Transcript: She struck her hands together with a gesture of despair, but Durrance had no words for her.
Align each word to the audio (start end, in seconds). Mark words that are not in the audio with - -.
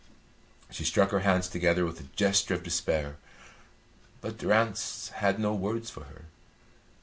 She 0.71 0.83
struck 0.83 1.11
her 1.11 1.19
hands 1.19 1.47
together 1.47 1.85
with 1.85 1.99
a 1.99 2.05
gesture 2.15 2.55
of 2.55 2.63
despair, 2.63 3.17
but 4.19 4.39
Durrance 4.39 5.09
had 5.09 5.37
no 5.39 5.53
words 5.53 5.91
for 5.91 6.05
her. 6.05 6.25